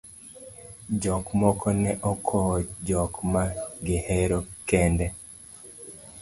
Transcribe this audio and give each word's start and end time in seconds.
jok 1.01 1.25
moko 1.41 1.67
ne 1.81 1.91
okowo 2.11 2.53
jok 2.87 3.13
ma 3.31 3.43
gihero 3.85 4.39
kende 4.67 5.07